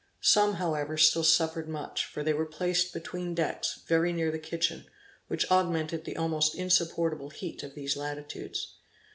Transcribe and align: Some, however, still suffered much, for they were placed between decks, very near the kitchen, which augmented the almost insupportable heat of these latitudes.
Some, 0.23 0.55
however, 0.55 0.97
still 0.97 1.23
suffered 1.23 1.69
much, 1.69 2.05
for 2.07 2.23
they 2.23 2.33
were 2.33 2.47
placed 2.47 2.91
between 2.91 3.35
decks, 3.35 3.81
very 3.87 4.11
near 4.11 4.31
the 4.31 4.39
kitchen, 4.39 4.85
which 5.27 5.45
augmented 5.51 6.05
the 6.05 6.17
almost 6.17 6.55
insupportable 6.55 7.29
heat 7.29 7.61
of 7.61 7.75
these 7.75 7.95
latitudes. 7.95 8.77